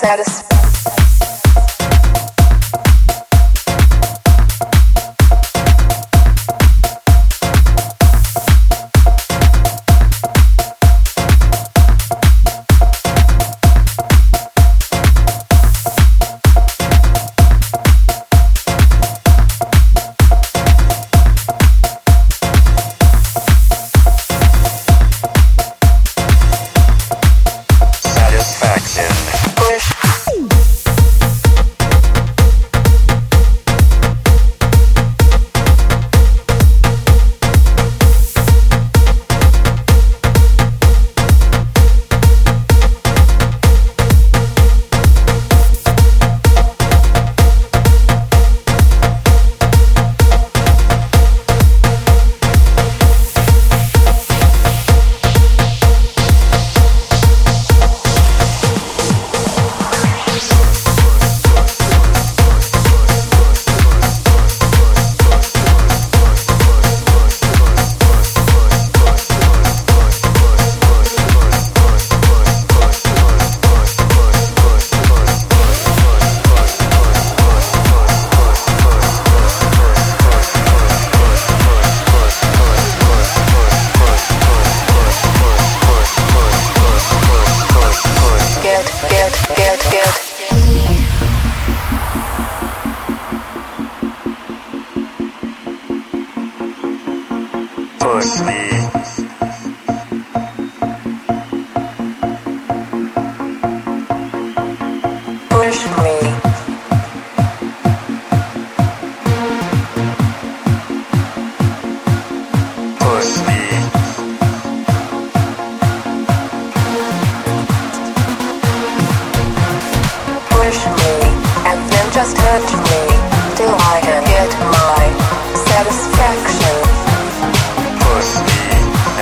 satisfied. 0.00 0.69
Push 98.00 98.40
me. 98.40 98.69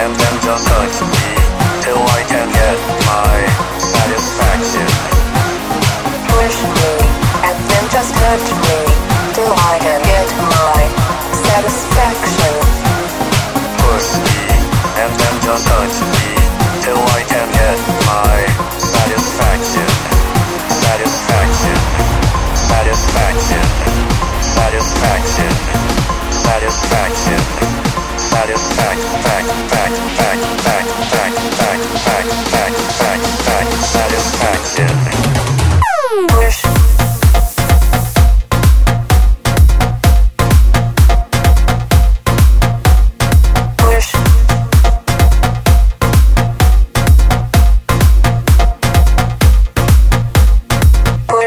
and 0.08 0.16
then 0.16 0.40
just 0.40 0.64
hug 0.72 0.88
me 1.12 1.28
till 1.84 2.00
I 2.00 2.20
can 2.32 2.48
get 2.48 2.78
my 3.04 3.36
satisfaction. 3.76 4.88
Push 6.32 6.58
me 6.64 6.92
and 7.44 7.56
then 7.68 7.84
just 7.92 8.16
me 8.16 8.78
till 9.36 9.52
I 9.52 9.76
can 9.84 10.00
get 10.08 10.28
my 10.48 10.80
satisfaction. 11.44 12.54
Push 13.84 14.10
me 14.24 14.40
and 14.96 15.12
then 15.20 15.34
just 15.44 15.68
me 15.76 16.28
till 16.80 17.02
I 17.18 17.20
can 17.28 17.48
get 17.60 17.78
my. 18.08 18.36
Satisfaction. 18.80 19.88
Satisfaction. 20.72 21.76
Satisfaction. 22.56 23.64
Satisfaction. 24.56 25.52
Satisfaction. 26.32 27.68
satisfaction. 28.38 28.87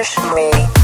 Push 0.02 0.18
me. 0.34 0.81